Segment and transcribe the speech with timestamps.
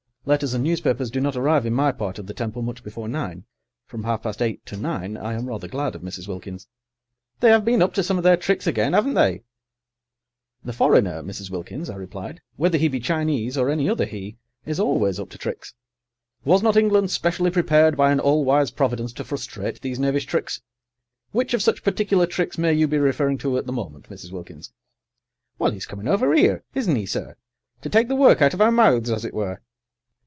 [0.23, 3.45] Letters and newspapers do not arrive in my part of the Temple much before nine.
[3.87, 6.27] From half past eight to nine I am rather glad of Mrs.
[6.27, 6.67] Wilkins.
[7.39, 9.41] "They 'ave been up to some of their tricks again, 'aven't they?"
[10.63, 11.49] "The foreigner, Mrs.
[11.49, 15.39] Wilkins," I replied, "whether he be Chinee or any other he, is always up to
[15.39, 15.73] tricks.
[16.45, 20.61] Was not England specially prepared by an all wise Providence to frustrate these knavish tricks?
[21.31, 24.31] Which of such particular tricks may you be referring to at the moment, Mrs.
[24.31, 24.71] Wilkins?"
[25.57, 27.35] "Well, 'e's comin' over 'ere—isn't he, sir?
[27.81, 29.61] to take the work out of our mouths, as it were."